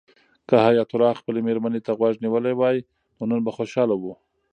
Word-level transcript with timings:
که 0.47 0.55
حیات 0.65 0.89
الله 0.95 1.13
خپلې 1.21 1.39
مېرمنې 1.47 1.81
ته 1.85 1.91
غوږ 1.99 2.15
نیولی 2.23 2.53
وای 2.57 2.77
نو 3.17 3.23
نن 3.31 3.39
به 3.45 3.51
خوشحاله 3.57 3.95
و. 3.97 4.03